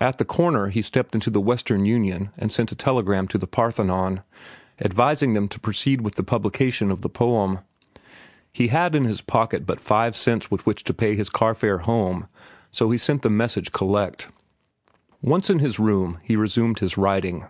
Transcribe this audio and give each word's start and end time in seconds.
At 0.00 0.16
the 0.16 0.24
corner 0.24 0.68
he 0.68 0.80
stepped 0.80 1.14
into 1.14 1.28
the 1.28 1.38
Western 1.38 1.84
Union 1.84 2.30
and 2.38 2.50
sent 2.50 2.72
a 2.72 2.74
telegram 2.74 3.28
to 3.28 3.36
The 3.36 3.46
Parthenon, 3.46 4.22
advising 4.80 5.34
them 5.34 5.48
to 5.48 5.60
proceed 5.60 6.00
with 6.00 6.14
the 6.14 6.22
publication 6.22 6.90
of 6.90 7.02
the 7.02 7.10
poem. 7.10 7.58
He 8.50 8.68
had 8.68 8.94
in 8.94 9.04
his 9.04 9.20
pocket 9.20 9.66
but 9.66 9.78
five 9.78 10.16
cents 10.16 10.50
with 10.50 10.64
which 10.64 10.82
to 10.84 10.94
pay 10.94 11.14
his 11.14 11.28
carfare 11.28 11.82
home, 11.82 12.26
so 12.70 12.90
he 12.90 12.96
sent 12.96 13.20
the 13.20 13.28
message 13.28 13.70
collect. 13.70 14.28
Once 15.20 15.50
in 15.50 15.58
his 15.58 15.78
room, 15.78 16.20
he 16.22 16.36
resumed 16.36 16.78
his 16.78 16.96
writing. 16.96 17.44